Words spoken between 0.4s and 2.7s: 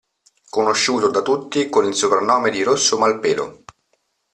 Conosciuto da tutti con il soprannome di